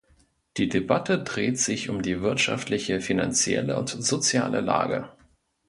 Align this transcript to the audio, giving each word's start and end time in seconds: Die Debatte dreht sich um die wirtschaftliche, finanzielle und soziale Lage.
Die 0.57 0.67
Debatte 0.67 1.21
dreht 1.21 1.59
sich 1.59 1.91
um 1.91 2.01
die 2.01 2.23
wirtschaftliche, 2.23 3.01
finanzielle 3.01 3.77
und 3.77 3.87
soziale 3.89 4.59
Lage. 4.59 5.09